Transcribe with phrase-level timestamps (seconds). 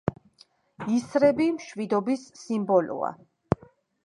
[0.99, 3.15] ისრები მშვიდობის სიმბოლოა.